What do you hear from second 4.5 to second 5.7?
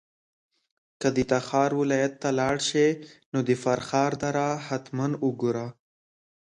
حتماً وګوره.